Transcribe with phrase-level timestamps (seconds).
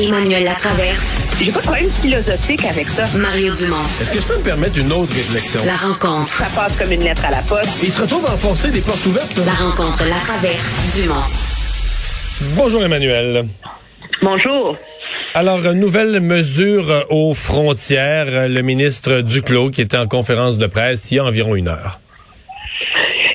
[0.00, 1.12] Emmanuel Latraverse.
[1.38, 3.04] J'ai pas de problème philosophique avec ça.
[3.18, 3.76] Mario Dumont.
[4.00, 5.60] Est-ce que je peux me permettre une autre réflexion?
[5.66, 6.32] La rencontre.
[6.32, 7.82] Ça passe comme une lettre à la poste.
[7.82, 9.36] Il se retrouve à enfoncer des portes ouvertes.
[9.44, 10.02] La rencontre.
[10.06, 10.96] La traverse.
[10.96, 11.14] Dumont.
[12.56, 13.44] Bonjour Emmanuel.
[14.22, 14.76] Bonjour.
[15.34, 18.48] Alors, nouvelle mesure aux frontières.
[18.48, 22.00] Le ministre Duclos qui était en conférence de presse il y a environ une heure.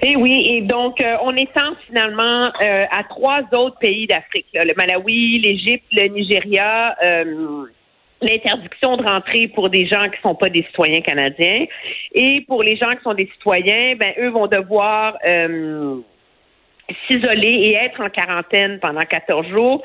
[0.02, 4.74] Et oui, et donc euh, on étend finalement euh, à trois autres pays d'Afrique, le
[4.76, 7.66] Malawi, l'Égypte, le Nigeria, euh,
[8.22, 11.66] l'interdiction de rentrer pour des gens qui sont pas des citoyens canadiens.
[12.14, 15.98] Et pour les gens qui sont des citoyens, ben eux vont devoir euh,
[17.08, 19.84] s'isoler et être en quarantaine pendant 14 jours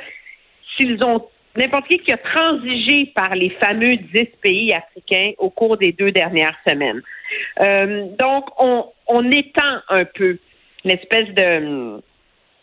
[0.76, 1.24] s'ils ont
[1.56, 6.12] n'importe qui qui a transigé par les fameux 10 pays africains au cours des deux
[6.12, 7.02] dernières semaines.
[7.60, 10.38] Euh, donc, on, étend un peu
[10.84, 12.00] l'espèce de,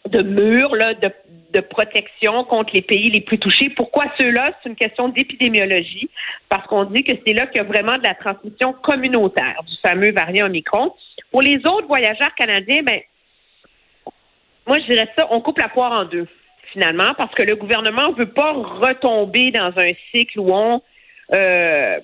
[0.09, 1.11] de mur là, de,
[1.53, 3.69] de protection contre les pays les plus touchés.
[3.69, 4.51] Pourquoi ceux-là?
[4.61, 6.09] C'est une question d'épidémiologie,
[6.49, 9.75] parce qu'on dit que c'est là qu'il y a vraiment de la transmission communautaire du
[9.81, 10.93] fameux variant Omicron.
[11.31, 13.01] Pour les autres voyageurs canadiens, ben,
[14.65, 16.27] moi, je dirais ça, on coupe la poire en deux,
[16.71, 20.81] finalement, parce que le gouvernement ne veut pas retomber dans un cycle où on
[21.33, 21.99] euh,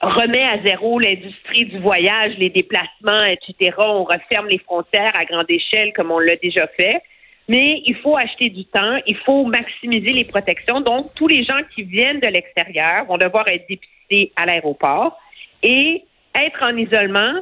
[0.00, 3.76] remet à zéro l'industrie du voyage, les déplacements, etc.
[3.78, 7.02] On referme les frontières à grande échelle comme on l'a déjà fait.
[7.48, 10.80] Mais il faut acheter du temps, il faut maximiser les protections.
[10.82, 15.18] Donc, tous les gens qui viennent de l'extérieur vont devoir être dépistés à l'aéroport
[15.62, 17.32] et être en isolement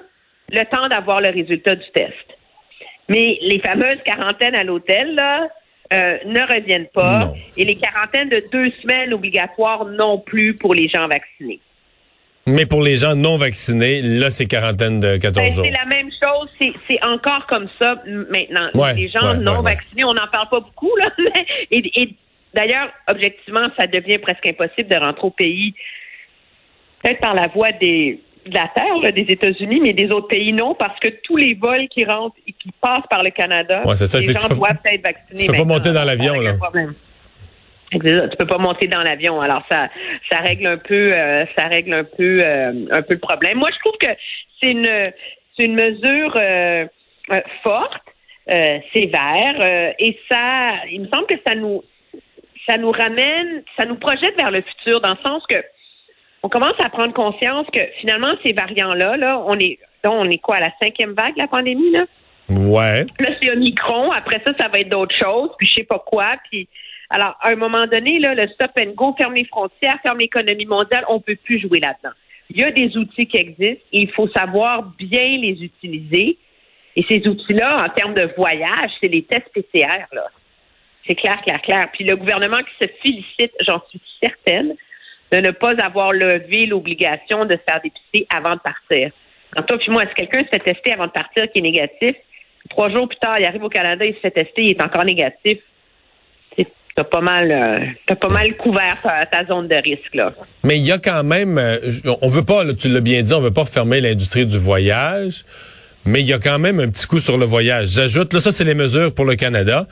[0.50, 2.38] le temps d'avoir le résultat du test.
[3.08, 5.48] Mais les fameuses quarantaines à l'hôtel, là,
[5.92, 7.26] euh, ne reviennent pas.
[7.26, 7.34] Non.
[7.56, 11.60] Et les quarantaines de deux semaines obligatoires non plus pour les gens vaccinés.
[12.46, 15.64] Mais pour les gens non vaccinés, là, c'est quarantaine de 14 Ben, jours.
[15.64, 16.48] c'est la même chose,
[16.88, 18.70] c'est, encore comme ça maintenant.
[18.74, 21.10] Ouais, les gens ouais, non ouais, vaccinés, on n'en parle pas beaucoup, là.
[21.72, 22.14] et
[22.54, 25.74] d'ailleurs, objectivement, ça devient presque impossible de rentrer au pays,
[27.02, 30.52] peut-être par la voie des de la terre, là, des États-Unis, mais des autres pays
[30.52, 33.96] non, parce que tous les vols qui rentrent et qui passent par le Canada, Ouais,
[33.96, 35.40] c'est ça, les gens peux- doivent être vaccinés.
[35.40, 36.54] tu peux pas monter dans l'avion, là.
[36.58, 36.94] problème.
[37.92, 37.98] Tu
[38.36, 39.40] peux pas monter dans l'avion.
[39.40, 39.88] Alors ça,
[40.28, 43.58] ça règle un peu, euh, ça règle un peu, euh, un peu le problème.
[43.58, 44.12] Moi, je trouve que
[44.60, 45.12] c'est une,
[45.56, 46.86] c'est une mesure euh,
[47.62, 48.02] forte,
[48.92, 51.82] sévère, et ça, il me semble que ça nous,
[52.68, 55.56] ça nous ramène, ça nous projette vers le futur, dans le sens que
[56.46, 60.38] on commence à prendre conscience que finalement ces variants-là, là, on est, là, on est
[60.38, 62.04] quoi à la cinquième vague de la pandémie là?
[62.48, 63.04] Ouais.
[63.18, 64.12] Là, c'est Omicron.
[64.12, 66.36] Après ça, ça va être d'autres choses, puis je sais pas quoi.
[66.48, 66.68] Puis,
[67.10, 70.66] alors, à un moment donné, là, le stop and go ferme les frontières, ferme l'économie
[70.66, 71.04] mondiale.
[71.08, 72.14] On peut plus jouer là-dedans.
[72.50, 76.38] Il y a des outils qui existent et il faut savoir bien les utiliser.
[76.94, 80.28] Et ces outils-là, en termes de voyage, c'est les tests PCR, là.
[81.08, 81.88] C'est clair, clair, clair.
[81.92, 84.76] Puis le gouvernement qui se félicite, j'en suis certaine,
[85.32, 89.10] de ne pas avoir levé l'obligation de se faire dépister avant de partir.
[89.54, 91.62] Quand toi puis moi, est-ce que quelqu'un se fait tester avant de partir qui est
[91.62, 92.16] négatif?
[92.68, 95.04] Trois jours plus tard, il arrive au Canada, il se fait tester, il est encore
[95.04, 95.58] négatif.
[96.96, 100.32] T'as pas mal, euh, t'as pas mal couvert ta, zone de risque là.
[100.64, 101.76] Mais il y a quand même, euh,
[102.22, 105.44] on veut pas, là, tu l'as bien dit, on veut pas refermer l'industrie du voyage,
[106.06, 107.88] mais il y a quand même un petit coup sur le voyage.
[107.88, 109.86] J'ajoute, là, ça c'est les mesures pour le Canada,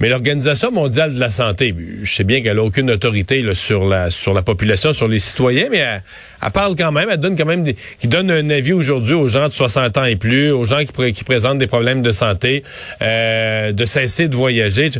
[0.00, 3.86] mais l'Organisation mondiale de la santé, je sais bien qu'elle a aucune autorité là, sur
[3.86, 7.46] la sur la population, sur les citoyens, mais elle, parle quand même, elle donne quand
[7.46, 10.64] même des, qui donne un avis aujourd'hui aux gens de 60 ans et plus, aux
[10.64, 12.62] gens qui, qui présentent des problèmes de santé,
[13.02, 14.90] euh, de cesser de voyager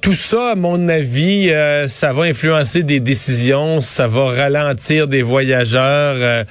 [0.00, 5.20] tout ça, à mon avis, euh, ça va influencer des décisions, ça va ralentir des
[5.20, 6.44] voyageurs, euh,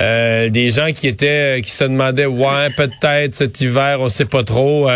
[0.00, 4.42] euh, des gens qui étaient, qui se demandaient, ouais, peut-être cet hiver, on sait pas
[4.42, 4.88] trop.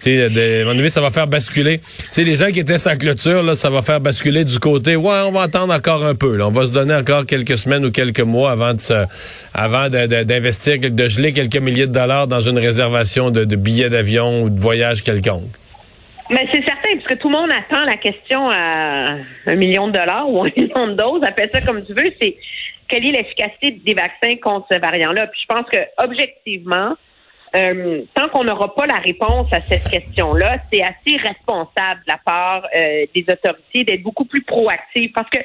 [0.00, 1.80] tu sais, à mon avis, ça va faire basculer.
[2.16, 5.30] Les gens qui étaient sa clôture, là, ça va faire basculer du côté, ouais, on
[5.30, 6.42] va attendre encore un peu.
[6.42, 11.08] On va se donner encore quelques semaines ou quelques mois avant de d'investir, de, de,
[11.08, 15.04] geler quelques milliers de dollars dans une réservation de, de billets d'avion ou de voyage
[15.04, 15.44] quelconque.
[16.30, 19.16] Mais c'est certain, puisque tout le monde attend la question à
[19.46, 22.36] un million de dollars ou un million de doses, appelle ça comme tu veux, c'est
[22.88, 25.26] quelle est l'efficacité des vaccins contre ce variant-là.
[25.26, 26.94] Puis je pense que objectivement,
[27.56, 32.18] euh, tant qu'on n'aura pas la réponse à cette question-là, c'est assez responsable de la
[32.24, 35.12] part euh, des autorités d'être beaucoup plus proactives.
[35.14, 35.38] Parce que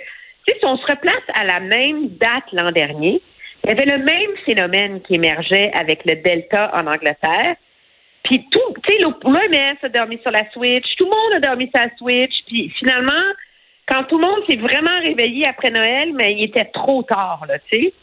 [0.48, 3.22] si on se replace à la même date l'an dernier,
[3.64, 7.56] il y avait le même phénomène qui émergeait avec le Delta en Angleterre.
[8.30, 11.68] Puis tout, tu sais, l'OMS a dormi sur la Switch, tout le monde a dormi
[11.74, 13.34] sur la Switch, puis finalement,
[13.88, 17.58] quand tout le monde s'est vraiment réveillé après Noël, mais il était trop tard, là,
[17.58, 17.94] tu sais.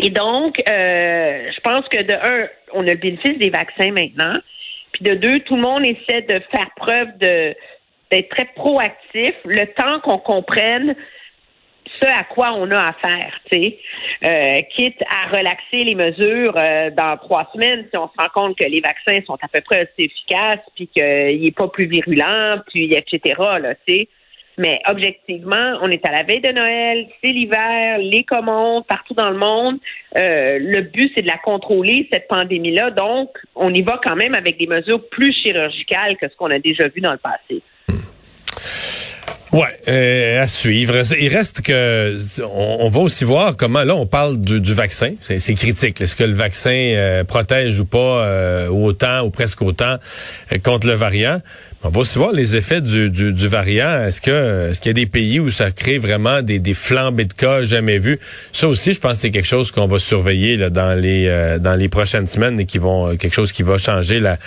[0.00, 4.38] Et donc, euh, je pense que de un, on a le bénéfice des vaccins maintenant,
[4.92, 9.98] puis de deux, tout le monde essaie de faire preuve d'être très proactif, le temps
[10.04, 10.94] qu'on comprenne
[12.00, 13.78] ce à quoi on a affaire, tu sais,
[14.24, 18.58] euh, quitte à relaxer les mesures euh, dans trois semaines si on se rend compte
[18.58, 22.60] que les vaccins sont à peu près aussi efficaces, puis qu'il n'est pas plus virulent,
[22.68, 23.34] puis etc.
[23.38, 23.74] Là.
[24.58, 29.30] Mais objectivement, on est à la veille de Noël, c'est l'hiver, les commandes partout dans
[29.30, 29.78] le monde.
[30.16, 32.90] Euh, le but, c'est de la contrôler, cette pandémie-là.
[32.90, 36.58] Donc, on y va quand même avec des mesures plus chirurgicales que ce qu'on a
[36.58, 37.62] déjà vu dans le passé.
[39.52, 40.94] Ouais, euh, à suivre.
[41.18, 42.18] Il reste que
[42.52, 45.14] on, va aussi voir comment là on parle du, du vaccin.
[45.20, 46.00] C'est critique.
[46.02, 49.96] Est-ce que le vaccin euh, protège ou pas euh, autant ou presque autant
[50.62, 51.40] contre le variant?
[51.84, 54.04] On va aussi voir les effets du, du, du variant.
[54.04, 57.24] Est-ce que est-ce qu'il y a des pays où ça crée vraiment des, des flambées
[57.24, 58.18] de cas jamais vus?
[58.52, 61.60] Ça aussi, je pense que c'est quelque chose qu'on va surveiller là, dans les euh,
[61.60, 64.38] dans les prochaines semaines et qui vont quelque chose qui va changer la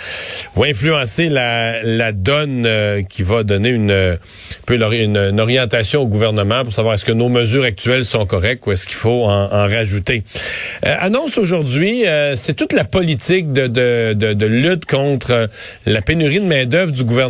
[0.56, 4.18] ou influencer la, la donne euh, qui va donner une, un
[4.66, 8.66] peu une, une, orientation au gouvernement pour savoir est-ce que nos mesures actuelles sont correctes
[8.66, 10.22] ou est-ce qu'il faut en, en rajouter.
[10.84, 12.04] Euh, annonce aujourd'hui,
[12.34, 15.48] c'est toute la politique de, de, de, lutte contre
[15.86, 17.21] la pénurie de main d'œuvre du gouvernement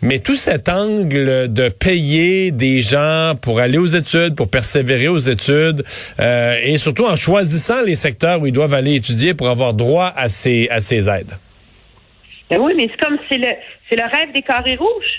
[0.00, 5.18] mais tout cet angle de payer des gens pour aller aux études, pour persévérer aux
[5.18, 5.84] études,
[6.20, 10.12] euh, et surtout en choisissant les secteurs où ils doivent aller étudier pour avoir droit
[10.14, 11.32] à ces, à ces aides.
[12.50, 13.48] Ben oui, mais c'est comme c'est le
[13.88, 15.18] c'est le rêve des carrés rouges.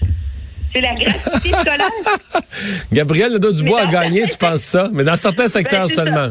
[0.74, 1.90] C'est la gratuité scolaire.
[2.92, 4.90] Gabriel Nadeau-Dubois a gagné, tu penses ça?
[4.92, 6.30] Mais dans certains ben, secteurs seulement.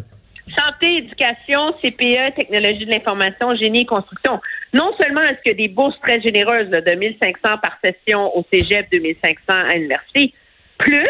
[0.57, 4.41] Santé, éducation, CPE, technologie de l'information, génie et construction.
[4.73, 9.37] Non seulement est-ce qu'il des bourses très généreuses de 1500 par session au cégep, 2500
[9.49, 10.33] à l'université,
[10.79, 11.09] plus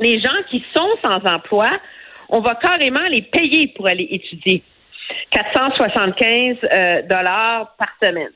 [0.00, 1.70] les gens qui sont sans emploi,
[2.28, 4.62] on va carrément les payer pour aller étudier.
[5.30, 8.30] 475 euh, dollars par semaine.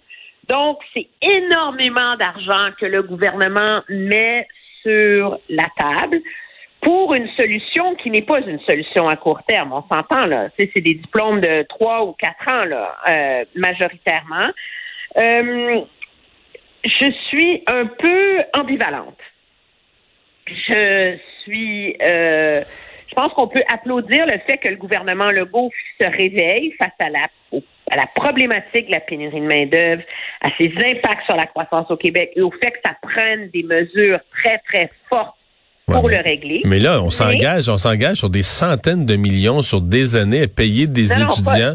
[0.48, 4.46] Donc, c'est énormément d'argent que le gouvernement met
[4.82, 6.20] sur la table
[6.82, 9.72] pour une solution qui n'est pas une solution à court terme.
[9.72, 10.48] On s'entend là.
[10.58, 14.48] C'est des diplômes de trois ou quatre ans là, euh, majoritairement.
[15.16, 15.80] Euh,
[16.84, 19.18] je suis un peu ambivalente.
[20.46, 21.96] Je suis.
[22.02, 22.62] Euh,
[23.08, 25.70] je pense qu'on peut applaudir le fait que le gouvernement Legault
[26.00, 27.28] se réveille face à la
[27.90, 30.02] à la problématique de la pénurie de main-d'œuvre,
[30.40, 33.62] à ses impacts sur la croissance au Québec et au fait que ça prenne des
[33.62, 35.36] mesures très, très fortes
[35.86, 36.60] pour mais, le régler.
[36.64, 40.48] Mais là, on s'engage, on s'engage sur des centaines de millions sur des années à
[40.48, 41.74] payer des étudiants.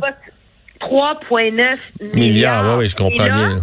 [0.79, 2.77] 3,9 milliards.
[2.77, 3.61] Oui, oui, je comprends bien.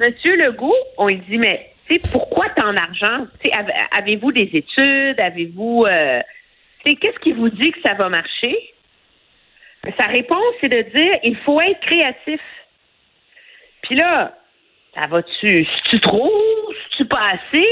[0.00, 1.70] Monsieur Legault, on lui dit, mais
[2.12, 3.26] pourquoi tant d'argent?
[3.96, 5.18] Avez-vous des études?
[5.18, 5.86] Avez-vous...
[5.88, 6.20] Euh,
[6.84, 8.56] Qu'est-ce qui vous dit que ça va marcher?
[9.98, 12.40] Sa réponse, c'est de dire, il faut être créatif.
[13.82, 14.36] Puis là,
[15.00, 16.32] ça va-tu, tu trop,
[16.96, 17.64] tu pas assez?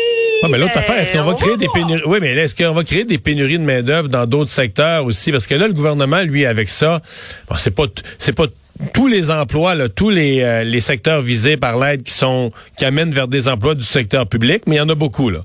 [0.42, 2.02] Non, mais l'autre affaire, est-ce qu'on va euh, créer des pénuries?
[2.06, 5.32] Oui, mais est-ce qu'on va créer des pénuries de main-d'œuvre dans d'autres secteurs aussi?
[5.32, 7.00] Parce que là, le gouvernement, lui, avec ça,
[7.48, 7.86] bon, c'est pas,
[8.18, 8.46] c'est pas
[8.94, 12.84] tous les emplois, là, tous les, euh, les secteurs visés par l'aide qui sont, qui
[12.84, 15.40] amènent vers des emplois du secteur public, mais il y en a beaucoup, là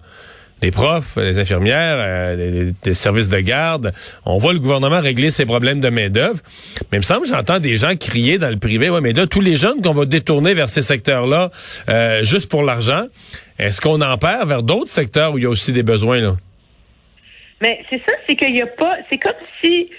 [0.61, 3.91] les profs, les infirmières, euh, les, services de garde.
[4.25, 6.39] On voit le gouvernement régler ses problèmes de main-d'œuvre.
[6.91, 9.41] Mais il me semble j'entends des gens crier dans le privé, ouais, mais là, tous
[9.41, 11.49] les jeunes qu'on va détourner vers ces secteurs-là,
[11.89, 13.05] euh, juste pour l'argent,
[13.59, 16.33] est-ce qu'on en perd vers d'autres secteurs où il y a aussi des besoins, là?
[17.61, 18.97] Mais c'est ça, c'est qu'il y a pas.
[19.09, 19.89] C'est comme si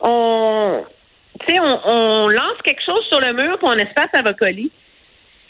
[0.00, 0.84] on.
[1.40, 4.34] Tu sais, on, lance quelque chose sur le mur, puis on espère que ça va
[4.34, 4.70] coller.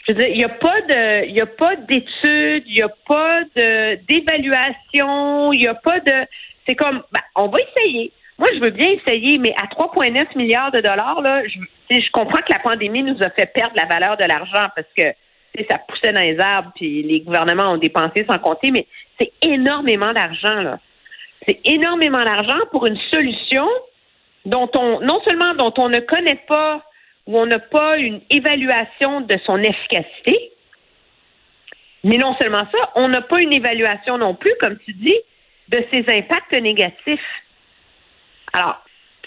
[0.07, 2.89] Je veux dire, il n'y a pas de, il a pas d'études, il n'y a
[3.07, 6.27] pas de d'évaluation, il n'y a pas de.
[6.67, 8.11] C'est comme, ben, on va essayer.
[8.37, 11.59] Moi, je veux bien essayer, mais à 3,9 milliards de dollars, là, je,
[11.89, 15.03] je comprends que la pandémie nous a fait perdre la valeur de l'argent parce que
[15.69, 18.87] ça poussait dans les arbres, puis les gouvernements ont dépensé sans compter, mais
[19.19, 20.79] c'est énormément d'argent, là.
[21.47, 23.67] C'est énormément d'argent pour une solution
[24.45, 26.83] dont on, non seulement dont on ne connaît pas
[27.27, 30.51] ou on n'a pas une évaluation de son efficacité,
[32.03, 35.17] mais non seulement ça, on n'a pas une évaluation non plus, comme tu dis,
[35.69, 37.19] de ses impacts négatifs.
[38.53, 38.79] Alors,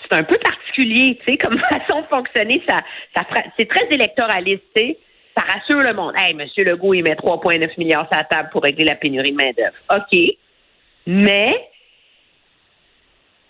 [0.02, 2.83] c'est un peu particulier, tu sais, comme façon de fonctionner, ça,
[3.59, 4.99] c'est très électoraliste, tu sais.
[5.37, 6.14] Ça rassure le monde.
[6.17, 6.47] Hey, M.
[6.57, 9.76] Legault, il met 3,9 milliards sur la table pour régler la pénurie de main-d'œuvre.
[9.95, 10.19] OK.
[11.07, 11.69] Mais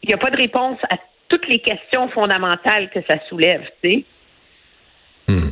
[0.03, 0.97] il n'y a pas de réponse à
[1.29, 4.05] toutes les questions fondamentales que ça soulève, tu sais.
[5.29, 5.51] Hmm.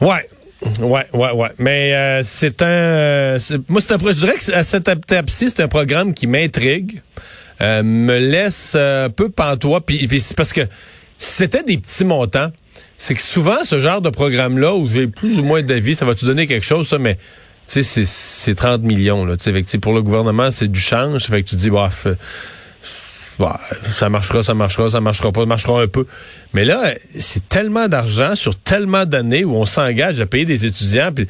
[0.00, 0.28] Ouais.
[0.80, 1.48] Ouais, ouais, ouais.
[1.58, 2.66] Mais euh, c'est un.
[2.66, 3.98] Euh, moi, c'est un.
[3.98, 7.02] Je dirais que à cette étape-ci, c'est un programme qui m'intrigue,
[7.60, 9.84] euh, me laisse un peu pantois.
[9.84, 10.62] Puis, parce que
[11.18, 12.50] c'était des petits montants.
[12.96, 16.14] C'est que souvent, ce genre de programme-là, où j'ai plus ou moins d'avis, ça va
[16.14, 17.18] te donner quelque chose, ça, mais
[17.68, 19.26] tu sais, c'est 30 millions.
[19.26, 21.24] Là, sais, pour le gouvernement, c'est du change.
[21.26, 22.06] Fait que tu dis, bof,
[23.38, 26.06] bah, ça marchera, ça marchera, ça marchera pas, ça marchera un peu.
[26.54, 31.12] Mais là, c'est tellement d'argent sur tellement d'années où on s'engage à payer des étudiants.
[31.14, 31.26] Puis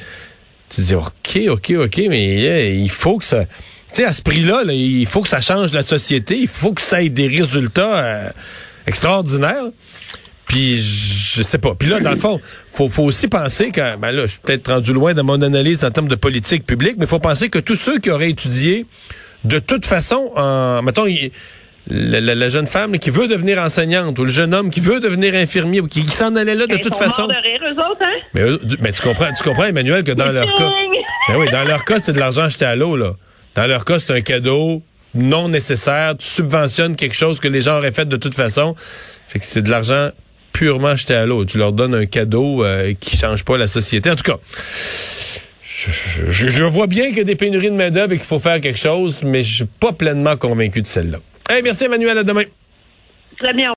[0.69, 3.45] tu dis, OK, OK, OK, mais il faut que ça...
[3.45, 6.39] Tu sais, à ce prix-là, il faut que ça change la société.
[6.39, 8.29] Il faut que ça ait des résultats euh,
[8.87, 9.65] extraordinaires.
[10.47, 11.75] Puis je sais pas.
[11.75, 12.41] Puis là, dans le fond,
[12.73, 15.85] faut, faut aussi penser que, ben là, je suis peut-être rendu loin dans mon analyse
[15.85, 18.87] en termes de politique publique, mais faut penser que tous ceux qui auraient étudié
[19.45, 21.07] de toute façon, en, mettons,
[21.89, 25.81] la, jeune femme qui veut devenir enseignante ou le jeune homme qui veut devenir infirmier
[25.81, 27.27] ou qui, s'en allait là de toute façon.
[27.27, 28.21] De rire, eux autres, hein?
[28.35, 28.43] mais,
[28.81, 30.71] mais, tu comprends, tu comprends, Emmanuel, que dans leur cas,
[31.29, 33.13] ben oui, dans leur cas, c'est de l'argent jeté à l'eau là.
[33.55, 34.83] Dans leur cas, c'est un cadeau
[35.15, 36.17] non nécessaire.
[36.19, 38.75] Tu subventionnes quelque chose que les gens auraient fait de toute façon.
[39.29, 40.11] Fait que c'est de l'argent
[40.53, 41.45] purement jeté à l'eau.
[41.45, 44.11] Tu leur donnes un cadeau euh, qui change pas la société.
[44.11, 44.39] En tout cas.
[45.63, 48.61] Je, je, vois bien qu'il y a des pénuries de main-d'œuvre et qu'il faut faire
[48.61, 51.19] quelque chose, mais je suis pas pleinement convaincu de celle-là.
[51.49, 52.43] Hey, merci Emmanuel, à demain.
[53.39, 53.73] Très bien.